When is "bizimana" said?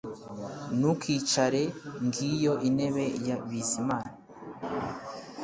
3.47-4.13